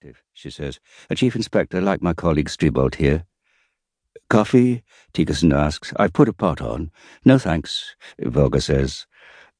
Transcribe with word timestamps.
detective, 0.00 0.22
she 0.32 0.50
says. 0.50 0.80
A 1.10 1.14
chief 1.14 1.36
inspector, 1.36 1.80
like 1.80 2.02
my 2.02 2.14
colleague 2.14 2.48
Strebold 2.48 2.96
here. 2.96 3.24
Coffee? 4.28 4.82
Thygesen 5.12 5.54
asks. 5.54 5.92
I've 5.96 6.12
put 6.12 6.28
a 6.28 6.32
pot 6.32 6.60
on. 6.60 6.90
No 7.24 7.38
thanks, 7.38 7.96
Vogel 8.18 8.60
says. 8.60 9.06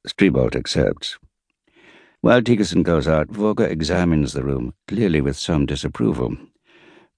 Strebold 0.07 0.57
accepts. 0.57 1.19
While 2.23 2.41
Thygesen 2.41 2.83
goes 2.83 3.07
out, 3.07 3.29
Vogel 3.29 3.67
examines 3.67 4.33
the 4.33 4.43
room, 4.43 4.73
clearly 4.89 5.21
with 5.21 5.37
some 5.37 5.67
disapproval. 5.67 6.37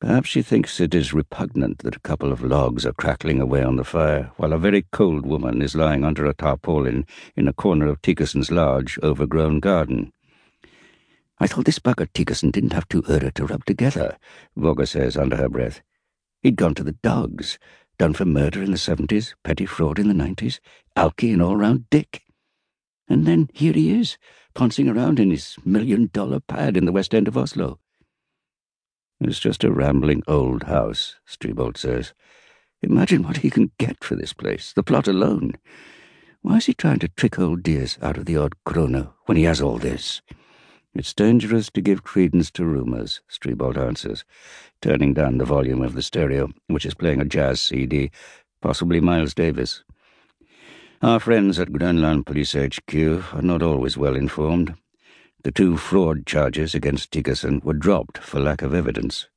Perhaps 0.00 0.29
she 0.29 0.43
thinks 0.43 0.80
it 0.80 0.95
is 0.95 1.14
repugnant 1.14 1.79
that 1.79 1.95
a 1.95 2.00
couple 2.00 2.32
of 2.32 2.43
logs 2.43 2.84
are 2.84 2.93
crackling 2.93 3.41
away 3.41 3.62
on 3.62 3.77
the 3.77 3.84
fire, 3.84 4.32
while 4.36 4.52
a 4.52 4.59
very 4.59 4.84
cold 4.91 5.25
woman 5.25 5.62
is 5.62 5.77
lying 5.77 6.04
under 6.04 6.27
a 6.27 6.34
tarpaulin 6.34 7.07
in 7.36 7.46
a 7.46 7.52
corner 7.52 7.86
of 7.86 8.02
Thygesen's 8.02 8.50
large, 8.50 8.98
overgrown 9.00 9.61
garden. 9.61 10.12
I 11.43 11.48
thought 11.48 11.64
this 11.64 11.80
bugger 11.80 12.06
Thygesen 12.06 12.52
didn't 12.52 12.72
have 12.72 12.88
two 12.88 13.02
øre 13.11 13.32
to 13.32 13.46
rub 13.46 13.64
together, 13.64 14.16
Vogel 14.56 14.86
says 14.86 15.16
under 15.16 15.35
her 15.39 15.49
breath. 15.49 15.82
He'd 16.40 16.54
gone 16.54 16.76
to 16.76 16.85
the 16.85 16.93
dogs, 17.03 17.58
done 17.99 18.12
for 18.12 18.25
murder 18.25 18.62
in 18.62 18.71
the 18.71 18.79
seventies, 18.79 19.35
petty 19.43 19.66
fraud 19.66 19.99
in 19.99 20.07
the 20.07 20.14
nineties, 20.14 20.61
alky 20.96 21.32
and 21.32 21.43
all-round 21.43 21.90
dick. 21.90 22.22
And 23.08 23.26
then 23.26 23.50
here 23.52 23.72
he 23.72 23.90
is, 23.93 24.18
pouncing 24.54 24.89
around 24.89 25.18
in 25.18 25.32
his 25.32 25.57
million-dollar 25.64 26.39
pad 26.46 26.76
in 26.76 26.85
the 26.85 26.93
west 26.93 27.13
end 27.13 27.26
of 27.26 27.36
Oslo. 27.36 27.80
It's 29.21 29.40
just 29.40 29.64
a 29.64 29.72
rambling 29.72 30.22
old 30.29 30.63
house, 30.63 31.16
Strebold 31.29 31.77
says. 31.77 32.14
Imagine 32.83 33.24
what 33.24 33.38
he 33.38 33.50
can 33.50 33.72
get 33.78 34.05
for 34.05 34.14
this 34.14 34.33
place, 34.33 34.72
the 34.72 34.84
plot 34.84 35.08
alone. 35.08 35.55
Why 36.42 36.58
is 36.58 36.66
he 36.66 36.74
trying 36.74 37.00
to 37.00 37.08
trick 37.08 37.36
old 37.36 37.64
Diaz 37.64 37.98
out 38.00 38.16
of 38.16 38.27
the 38.27 38.36
odd 38.36 38.55
krone 38.64 39.08
when 39.27 39.36
he 39.36 39.42
has 39.42 39.61
all 39.61 39.78
this? 39.78 40.22
It's 40.94 41.14
dangerous 41.14 41.70
to 41.70 41.80
give 41.80 42.02
credence 42.02 42.50
to 42.50 42.66
rumours, 42.66 43.22
Strebold 43.27 43.78
answers, 43.78 44.24
turning 44.82 45.14
down 45.14 45.38
the 45.38 45.46
volume 45.46 45.80
of 45.80 45.94
the 45.94 46.02
stereo, 46.02 46.50
which 46.66 46.84
is 46.84 46.92
playing 46.92 47.18
a 47.18 47.24
jazz 47.24 47.62
CD, 47.62 48.10
possibly 48.60 49.00
Miles 49.00 49.32
Davis. 49.32 49.84
Our 51.00 51.18
friends 51.18 51.58
at 51.58 51.72
Grønland 51.72 52.26
Police 52.26 52.52
HQ 52.52 53.34
are 53.34 53.40
not 53.40 53.62
always 53.62 53.96
well 53.96 54.14
informed. 54.14 54.74
The 55.44 55.50
two 55.50 55.78
fraud 55.78 56.26
charges 56.26 56.74
against 56.74 57.10
Thygesen 57.10 57.64
were 57.64 57.72
dropped 57.72 58.18
for 58.18 58.38
lack 58.38 58.60
of 58.60 58.74
evidence. 58.74 59.28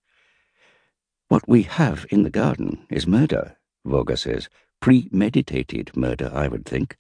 What 1.29 1.47
we 1.47 1.63
have 1.63 2.05
in 2.11 2.23
the 2.23 2.29
garden 2.29 2.85
is 2.89 3.07
murder, 3.07 3.55
Vogel 3.85 4.17
says. 4.17 4.49
Premeditated 4.81 5.95
murder, 5.95 6.29
I 6.33 6.49
would 6.49 6.65
think. 6.65 6.97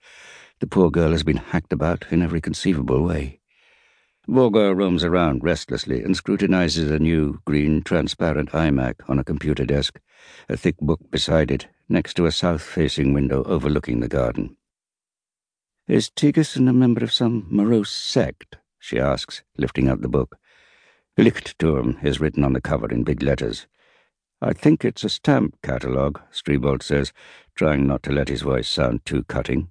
The 0.61 0.67
poor 0.67 0.89
girl 0.89 1.11
has 1.11 1.23
been 1.23 1.37
hacked 1.37 1.73
about 1.73 2.05
in 2.09 2.21
every 2.21 2.39
conceivable 2.39 3.03
way. 3.03 3.41
Vogel 4.27 4.73
roams 4.73 5.03
around 5.03 5.43
restlessly 5.43 6.01
and 6.01 6.17
scrutinizes 6.17 6.89
a 6.89 6.97
new, 6.97 7.39
green, 7.45 7.83
transparent 7.83 8.49
iMac 8.51 8.95
on 9.07 9.19
a 9.19 9.23
computer 9.23 9.65
desk, 9.65 9.99
a 10.49 10.57
thick 10.57 10.77
book 10.79 10.99
beside 11.11 11.51
it, 11.51 11.67
next 11.87 12.15
to 12.15 12.25
a 12.25 12.31
south-facing 12.31 13.13
window 13.13 13.43
overlooking 13.43 13.99
the 13.99 14.07
garden. 14.07 14.57
Is 15.87 16.09
Thygesen 16.09 16.67
a 16.67 16.73
member 16.73 17.03
of 17.03 17.13
some 17.13 17.45
morose 17.51 17.91
sect? 17.91 18.57
she 18.79 18.99
asks, 18.99 19.43
lifting 19.57 19.87
up 19.87 20.01
the 20.01 20.09
book. 20.09 20.37
Leuchtturm 21.17 22.03
is 22.03 22.19
written 22.19 22.43
on 22.43 22.53
the 22.53 22.61
cover 22.61 22.89
in 22.91 23.03
big 23.03 23.21
letters. 23.21 23.67
I 24.41 24.53
think 24.53 24.83
it's 24.83 25.03
a 25.03 25.09
stamp 25.09 25.55
catalogue, 25.61 26.19
Strebold 26.31 26.81
says, 26.81 27.13
trying 27.55 27.85
not 27.85 28.01
to 28.03 28.11
let 28.11 28.29
his 28.29 28.41
voice 28.41 28.67
sound 28.67 29.05
too 29.05 29.23
cutting. 29.23 29.69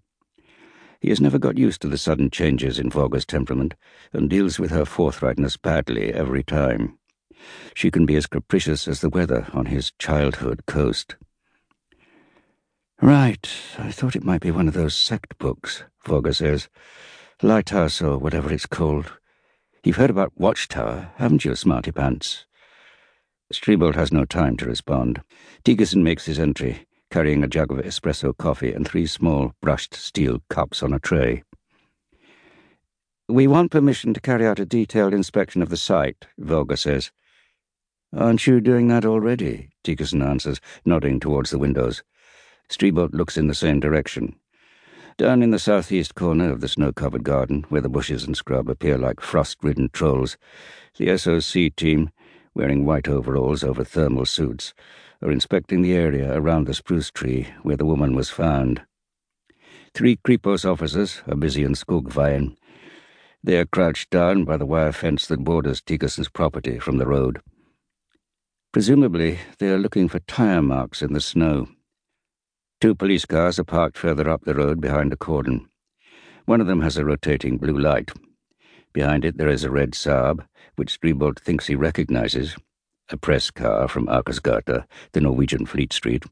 He 1.04 1.10
has 1.10 1.20
never 1.20 1.38
got 1.38 1.58
used 1.58 1.82
to 1.82 1.88
the 1.88 1.98
sudden 1.98 2.30
changes 2.30 2.78
in 2.78 2.88
Vogel's 2.88 3.26
temperament, 3.26 3.74
and 4.14 4.30
deals 4.30 4.58
with 4.58 4.70
her 4.70 4.86
forthrightness 4.86 5.58
badly 5.58 6.10
every 6.14 6.42
time. 6.42 6.98
She 7.74 7.90
can 7.90 8.06
be 8.06 8.16
as 8.16 8.26
capricious 8.26 8.88
as 8.88 9.02
the 9.02 9.10
weather 9.10 9.46
on 9.52 9.66
his 9.66 9.92
childhood 9.98 10.62
coast. 10.66 11.16
Right, 13.02 13.46
I 13.76 13.92
thought 13.92 14.16
it 14.16 14.24
might 14.24 14.40
be 14.40 14.50
one 14.50 14.66
of 14.66 14.72
those 14.72 14.96
sect 14.96 15.36
books, 15.36 15.84
Vogel 16.06 16.32
says. 16.32 16.70
Lighthouse 17.42 18.00
or 18.00 18.16
whatever 18.16 18.50
it's 18.50 18.64
called. 18.64 19.12
You've 19.84 19.96
heard 19.96 20.08
about 20.08 20.32
Watchtower, 20.38 21.10
haven't 21.16 21.44
you, 21.44 21.54
Smarty 21.54 21.92
Pants? 21.92 22.46
Strebold 23.52 23.94
has 23.94 24.10
no 24.10 24.24
time 24.24 24.56
to 24.56 24.64
respond. 24.64 25.20
Thygesen 25.66 26.02
makes 26.02 26.24
his 26.24 26.38
entry, 26.38 26.86
carrying 27.14 27.44
a 27.44 27.46
jug 27.46 27.70
of 27.70 27.78
espresso 27.78 28.36
coffee 28.36 28.72
and 28.72 28.88
three 28.88 29.06
small 29.06 29.52
brushed 29.60 29.94
steel 29.94 30.42
cups 30.50 30.82
on 30.82 30.92
a 30.92 30.98
tray. 30.98 31.44
We 33.28 33.46
want 33.46 33.70
permission 33.70 34.12
to 34.14 34.20
carry 34.20 34.44
out 34.44 34.58
a 34.58 34.66
detailed 34.66 35.14
inspection 35.14 35.62
of 35.62 35.68
the 35.68 35.76
site, 35.76 36.26
Vogel 36.38 36.76
says. 36.76 37.12
Aren't 38.12 38.48
you 38.48 38.60
doing 38.60 38.88
that 38.88 39.04
already? 39.04 39.70
Thygesen 39.84 40.28
answers, 40.28 40.60
nodding 40.84 41.20
towards 41.20 41.50
the 41.50 41.58
windows. 41.58 42.02
Strebold 42.68 43.14
looks 43.14 43.38
in 43.38 43.46
the 43.46 43.54
same 43.54 43.78
direction. 43.78 44.34
Down 45.16 45.40
in 45.40 45.52
the 45.52 45.60
southeast 45.60 46.16
corner 46.16 46.50
of 46.50 46.60
the 46.60 46.66
snow-covered 46.66 47.22
garden, 47.22 47.64
where 47.68 47.80
the 47.80 47.88
bushes 47.88 48.24
and 48.24 48.36
scrub 48.36 48.68
appear 48.68 48.98
like 48.98 49.20
frost-ridden 49.20 49.90
trolls, 49.92 50.36
the 50.98 51.16
SOC 51.16 51.76
team, 51.76 52.10
wearing 52.56 52.84
white 52.84 53.06
overalls 53.06 53.62
over 53.62 53.84
thermal 53.84 54.26
suits, 54.26 54.74
are 55.24 55.32
inspecting 55.32 55.80
the 55.80 55.94
area 55.94 56.38
around 56.38 56.66
the 56.66 56.74
spruce 56.74 57.10
tree 57.10 57.48
where 57.62 57.76
the 57.76 57.86
woman 57.86 58.14
was 58.14 58.28
found. 58.28 58.82
Three 59.94 60.16
Kripos 60.16 60.70
officers 60.70 61.22
are 61.26 61.36
busy 61.36 61.64
in 61.64 61.72
Skogveien. 61.72 62.56
They 63.42 63.56
are 63.56 63.64
crouched 63.64 64.10
down 64.10 64.44
by 64.44 64.58
the 64.58 64.66
wire 64.66 64.92
fence 64.92 65.26
that 65.26 65.44
borders 65.44 65.80
Thygesen's 65.80 66.28
property 66.28 66.78
from 66.78 66.98
the 66.98 67.06
road. 67.06 67.40
Presumably, 68.72 69.38
they 69.58 69.68
are 69.68 69.78
looking 69.78 70.08
for 70.08 70.18
tire 70.20 70.60
marks 70.60 71.00
in 71.00 71.12
the 71.12 71.20
snow. 71.20 71.68
Two 72.80 72.94
police 72.94 73.24
cars 73.24 73.58
are 73.58 73.64
parked 73.64 73.96
further 73.96 74.28
up 74.28 74.44
the 74.44 74.54
road 74.54 74.80
behind 74.80 75.12
a 75.12 75.16
cordon. 75.16 75.68
One 76.44 76.60
of 76.60 76.66
them 76.66 76.82
has 76.82 76.98
a 76.98 77.04
rotating 77.04 77.56
blue 77.56 77.78
light. 77.78 78.10
Behind 78.92 79.24
it 79.24 79.38
there 79.38 79.48
is 79.48 79.64
a 79.64 79.70
red 79.70 79.92
Saab, 79.92 80.46
which 80.76 81.00
Strebold 81.00 81.38
thinks 81.38 81.66
he 81.66 81.76
recognizes, 81.76 82.56
a 83.10 83.16
press 83.16 83.50
car 83.50 83.86
from 83.88 84.06
Akersgata, 84.06 84.86
the 85.12 85.20
Norwegian 85.20 85.66
Fleet 85.66 85.92
Street. 85.92 86.24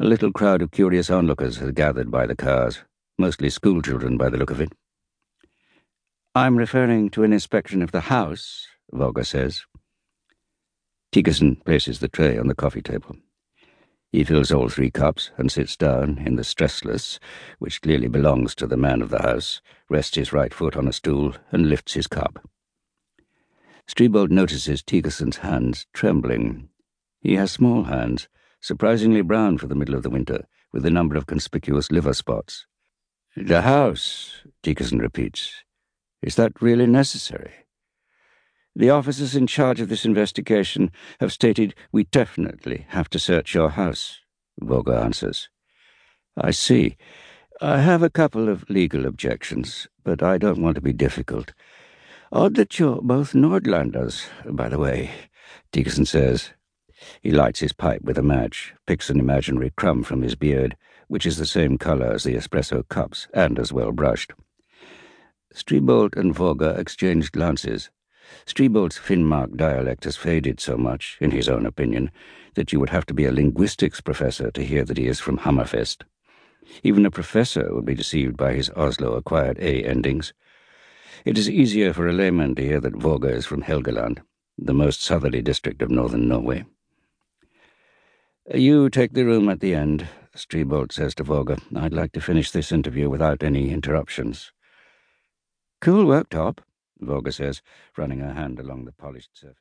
A 0.00 0.04
little 0.04 0.32
crowd 0.32 0.62
of 0.62 0.70
curious 0.70 1.10
onlookers 1.10 1.58
has 1.58 1.72
gathered 1.72 2.10
by 2.10 2.26
the 2.26 2.34
cars, 2.34 2.80
mostly 3.18 3.50
schoolchildren 3.50 4.16
by 4.16 4.28
the 4.28 4.36
look 4.36 4.50
of 4.50 4.60
it. 4.60 4.72
I'm 6.34 6.56
referring 6.56 7.10
to 7.10 7.22
an 7.22 7.32
inspection 7.32 7.82
of 7.82 7.92
the 7.92 8.00
house, 8.00 8.66
Vogel 8.92 9.24
says. 9.24 9.64
Thygesen 11.12 11.64
places 11.64 12.00
the 12.00 12.08
tray 12.08 12.38
on 12.38 12.46
the 12.46 12.54
coffee 12.54 12.82
table. 12.82 13.16
He 14.12 14.24
fills 14.24 14.50
all 14.50 14.68
three 14.68 14.90
cups 14.90 15.30
and 15.36 15.52
sits 15.52 15.76
down 15.76 16.18
in 16.26 16.34
the 16.34 16.42
stressless, 16.42 17.20
which 17.60 17.80
clearly 17.80 18.08
belongs 18.08 18.56
to 18.56 18.66
the 18.66 18.76
man 18.76 19.02
of 19.02 19.10
the 19.10 19.22
house, 19.22 19.60
rests 19.88 20.16
his 20.16 20.32
right 20.32 20.52
foot 20.52 20.76
on 20.76 20.88
a 20.88 20.92
stool, 20.92 21.34
and 21.52 21.68
lifts 21.68 21.94
his 21.94 22.08
cup. 22.08 22.44
Strebold 23.90 24.30
notices 24.30 24.82
Thygesen's 24.82 25.38
hands 25.38 25.84
trembling. 25.92 26.68
He 27.20 27.34
has 27.34 27.50
small 27.50 27.82
hands, 27.82 28.28
surprisingly 28.60 29.20
brown 29.20 29.58
for 29.58 29.66
the 29.66 29.74
middle 29.74 29.96
of 29.96 30.04
the 30.04 30.10
winter, 30.10 30.46
with 30.72 30.86
a 30.86 30.90
number 30.90 31.16
of 31.16 31.26
conspicuous 31.26 31.90
liver 31.90 32.14
spots. 32.14 32.66
The 33.36 33.62
house, 33.62 34.44
Thygesen 34.62 35.00
repeats. 35.00 35.64
Is 36.22 36.36
that 36.36 36.62
really 36.62 36.86
necessary? 36.86 37.50
The 38.76 38.90
officers 38.90 39.34
in 39.34 39.48
charge 39.48 39.80
of 39.80 39.88
this 39.88 40.04
investigation 40.04 40.92
have 41.18 41.32
stated 41.32 41.74
we 41.90 42.04
definitely 42.04 42.86
have 42.90 43.10
to 43.10 43.18
search 43.18 43.56
your 43.56 43.70
house, 43.70 44.20
Vogel 44.60 44.94
answers. 44.94 45.48
I 46.36 46.52
see. 46.52 46.96
I 47.60 47.80
have 47.80 48.04
a 48.04 48.08
couple 48.08 48.48
of 48.48 48.70
legal 48.70 49.04
objections, 49.04 49.88
but 50.04 50.22
I 50.22 50.38
don't 50.38 50.62
want 50.62 50.76
to 50.76 50.80
be 50.80 50.92
difficult. 50.92 51.54
Odd 52.32 52.54
that 52.54 52.78
you're 52.78 53.02
both 53.02 53.32
Nordlanders, 53.32 54.24
by 54.46 54.68
the 54.68 54.78
way, 54.78 55.10
Thygesen 55.72 56.06
says. 56.06 56.50
He 57.22 57.32
lights 57.32 57.58
his 57.58 57.72
pipe 57.72 58.02
with 58.02 58.16
a 58.18 58.22
match, 58.22 58.72
picks 58.86 59.10
an 59.10 59.18
imaginary 59.18 59.72
crumb 59.76 60.04
from 60.04 60.22
his 60.22 60.36
beard, 60.36 60.76
which 61.08 61.26
is 61.26 61.38
the 61.38 61.46
same 61.46 61.76
colour 61.76 62.06
as 62.06 62.22
the 62.22 62.36
espresso 62.36 62.88
cups 62.88 63.26
and 63.34 63.58
as 63.58 63.72
well 63.72 63.90
brushed. 63.90 64.32
Strebold 65.52 66.16
and 66.16 66.32
Vogel 66.32 66.76
exchange 66.76 67.32
glances. 67.32 67.90
Strebold's 68.46 68.96
Finnmark 68.96 69.56
dialect 69.56 70.04
has 70.04 70.16
faded 70.16 70.60
so 70.60 70.76
much, 70.76 71.18
in 71.20 71.32
his 71.32 71.48
own 71.48 71.66
opinion, 71.66 72.12
that 72.54 72.72
you 72.72 72.78
would 72.78 72.90
have 72.90 73.06
to 73.06 73.14
be 73.14 73.24
a 73.24 73.32
linguistics 73.32 74.00
professor 74.00 74.52
to 74.52 74.64
hear 74.64 74.84
that 74.84 74.98
he 74.98 75.08
is 75.08 75.18
from 75.18 75.38
Hammerfest. 75.38 76.04
Even 76.84 77.04
a 77.04 77.10
professor 77.10 77.74
would 77.74 77.86
be 77.86 77.94
deceived 77.96 78.36
by 78.36 78.52
his 78.52 78.70
Oslo-acquired 78.76 79.58
A 79.58 79.82
endings. 79.82 80.32
It 81.24 81.36
is 81.36 81.50
easier 81.50 81.92
for 81.92 82.08
a 82.08 82.12
layman 82.12 82.54
to 82.54 82.62
hear 82.62 82.80
that 82.80 82.96
Vogel 82.96 83.30
is 83.30 83.44
from 83.44 83.62
Helgeland, 83.62 84.20
the 84.56 84.72
most 84.72 85.02
southerly 85.02 85.42
district 85.42 85.82
of 85.82 85.90
northern 85.90 86.28
Norway. 86.28 86.64
You 88.54 88.88
take 88.88 89.12
the 89.12 89.24
room 89.24 89.48
at 89.48 89.60
the 89.60 89.74
end, 89.74 90.08
Strebold 90.34 90.92
says 90.92 91.14
to 91.16 91.24
Vogel. 91.24 91.58
I'd 91.76 91.92
like 91.92 92.12
to 92.12 92.20
finish 92.20 92.50
this 92.50 92.72
interview 92.72 93.10
without 93.10 93.42
any 93.42 93.70
interruptions. 93.70 94.50
Cool 95.80 96.06
work, 96.06 96.30
Top. 96.30 96.62
Vogel 96.98 97.32
says, 97.32 97.60
running 97.96 98.20
her 98.20 98.32
hand 98.32 98.58
along 98.58 98.86
the 98.86 98.92
polished 98.92 99.38
surface. 99.38 99.56